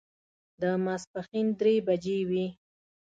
[0.61, 2.45] د ماسپښین درې بجې وې.